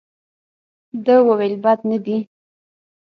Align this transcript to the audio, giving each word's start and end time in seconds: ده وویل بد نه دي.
ده 1.05 1.15
وویل 1.27 1.55
بد 1.63 1.79
نه 1.89 1.97
دي. 2.05 2.17